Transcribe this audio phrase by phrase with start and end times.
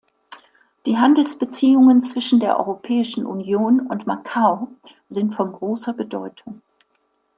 [0.87, 4.69] Die Handelsbeziehungen zwischen der Europäischen Union und Macau
[5.11, 6.63] sind von großer Bedeutung.